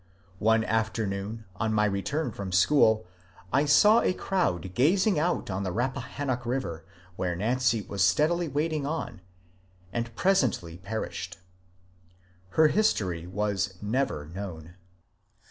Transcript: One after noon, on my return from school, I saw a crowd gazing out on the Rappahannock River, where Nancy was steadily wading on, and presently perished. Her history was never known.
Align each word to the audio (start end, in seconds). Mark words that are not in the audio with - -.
One 0.39 0.63
after 0.63 1.05
noon, 1.05 1.45
on 1.57 1.75
my 1.75 1.85
return 1.85 2.31
from 2.31 2.51
school, 2.51 3.05
I 3.53 3.65
saw 3.65 4.01
a 4.01 4.13
crowd 4.15 4.73
gazing 4.73 5.19
out 5.19 5.51
on 5.51 5.61
the 5.61 5.71
Rappahannock 5.71 6.43
River, 6.43 6.83
where 7.17 7.35
Nancy 7.35 7.83
was 7.83 8.03
steadily 8.03 8.47
wading 8.47 8.87
on, 8.87 9.21
and 9.93 10.15
presently 10.15 10.79
perished. 10.79 11.37
Her 12.57 12.69
history 12.69 13.27
was 13.27 13.75
never 13.79 14.25
known. 14.25 14.73